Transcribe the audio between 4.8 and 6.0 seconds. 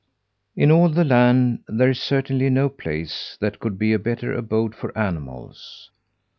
animals.